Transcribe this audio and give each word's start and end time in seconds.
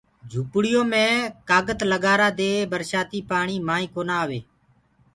جھوپڙِيو 0.29 0.81
مي 0.91 1.05
ڪآگت 1.49 1.79
لگآرآ 1.91 2.29
دي 2.39 2.51
برشآتيٚ 2.71 3.27
پآڻيٚ 3.29 3.65
مآئينٚ 3.67 3.93
ڪونآ 3.93 4.15
آوي 4.23 4.39